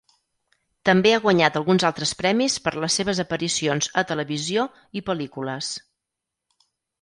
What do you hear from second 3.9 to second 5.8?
a televisió i pel·lícules.